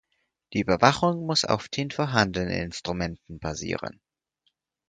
[0.53, 4.01] Die Überwachung muss auf den vorhandenen Instrumenten basieren.